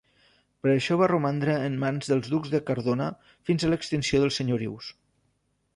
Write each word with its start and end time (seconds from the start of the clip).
Per 0.63 0.69
això 0.75 0.95
va 1.01 1.09
romandre 1.11 1.57
en 1.65 1.75
mans 1.83 2.09
dels 2.13 2.31
Ducs 2.33 2.55
de 2.55 2.63
Cardona 2.71 3.11
fins 3.51 3.69
a 3.69 3.71
l'extinció 3.75 4.25
dels 4.25 4.41
senyorius. 4.43 4.91